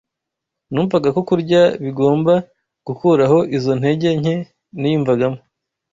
[0.71, 2.33] Numvaga ko kurya bigomba
[2.87, 4.35] gukuraho izo ntege nke
[4.79, 5.39] niyumvagamo